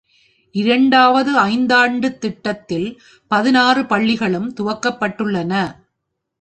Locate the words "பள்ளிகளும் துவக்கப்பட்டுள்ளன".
3.85-5.53